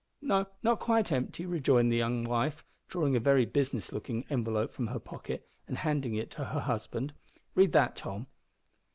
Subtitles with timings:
[0.19, 4.87] "No, not quite empty," rejoined the young wife, drawing a very business looking envelope from
[4.87, 7.13] her pocket and handing it to her husband.
[7.53, 8.25] "Read that, Tom."